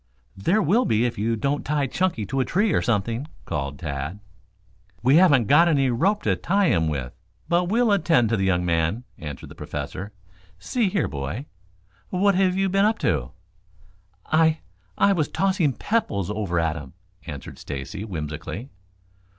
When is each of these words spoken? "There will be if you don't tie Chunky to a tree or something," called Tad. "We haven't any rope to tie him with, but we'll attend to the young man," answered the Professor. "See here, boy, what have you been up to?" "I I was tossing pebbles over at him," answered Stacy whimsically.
"There 0.35 0.63
will 0.63 0.85
be 0.85 1.05
if 1.05 1.19
you 1.19 1.35
don't 1.35 1.63
tie 1.63 1.85
Chunky 1.85 2.25
to 2.25 2.39
a 2.39 2.43
tree 2.43 2.73
or 2.73 2.81
something," 2.81 3.27
called 3.45 3.77
Tad. 3.77 4.19
"We 5.03 5.17
haven't 5.17 5.51
any 5.51 5.91
rope 5.91 6.23
to 6.23 6.35
tie 6.35 6.69
him 6.69 6.87
with, 6.87 7.13
but 7.47 7.69
we'll 7.69 7.91
attend 7.91 8.29
to 8.29 8.35
the 8.35 8.43
young 8.45 8.65
man," 8.65 9.03
answered 9.19 9.49
the 9.49 9.53
Professor. 9.53 10.11
"See 10.57 10.89
here, 10.89 11.07
boy, 11.07 11.45
what 12.09 12.33
have 12.33 12.57
you 12.57 12.67
been 12.67 12.83
up 12.83 12.97
to?" 13.05 13.29
"I 14.25 14.61
I 14.97 15.13
was 15.13 15.27
tossing 15.27 15.73
pebbles 15.73 16.31
over 16.31 16.59
at 16.59 16.75
him," 16.75 16.93
answered 17.27 17.59
Stacy 17.59 18.03
whimsically. 18.03 18.69